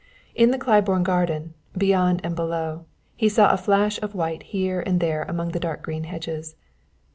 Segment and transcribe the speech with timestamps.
[0.33, 4.99] In the Claiborne garden, beyond and below, he saw a flash of white here and
[4.99, 6.55] there among the dark green hedges.